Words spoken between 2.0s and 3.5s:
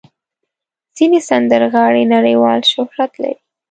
نړیوال شهرت لري.